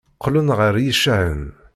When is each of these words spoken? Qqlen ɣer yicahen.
Qqlen 0.17 0.49
ɣer 0.59 0.75
yicahen. 0.83 1.43